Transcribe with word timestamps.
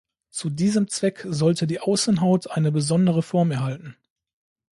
Zu 0.31 0.49
diesem 0.49 0.87
Zweck 0.87 1.27
sollte 1.29 1.67
die 1.67 1.79
Außenhaut 1.79 2.49
eine 2.49 2.71
besondere 2.71 3.21
Form 3.21 3.51
erhalten. 3.51 3.95